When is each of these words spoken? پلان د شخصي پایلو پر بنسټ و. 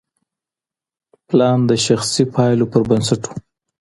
پلان 1.27 1.59
د 1.69 1.71
شخصي 1.85 2.23
پایلو 2.33 2.65
پر 2.71 2.81
بنسټ 2.89 3.21
و. 3.27 3.31